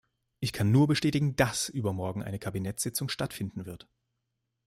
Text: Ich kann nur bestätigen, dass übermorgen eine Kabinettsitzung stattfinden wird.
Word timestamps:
Ich 0.39 0.51
kann 0.51 0.71
nur 0.71 0.87
bestätigen, 0.87 1.35
dass 1.35 1.69
übermorgen 1.69 2.23
eine 2.23 2.39
Kabinettsitzung 2.39 3.07
stattfinden 3.07 3.67
wird. 3.67 3.87